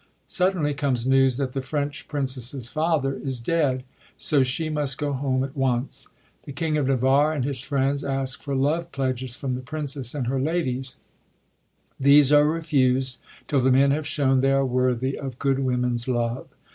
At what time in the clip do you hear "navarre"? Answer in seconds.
6.87-7.33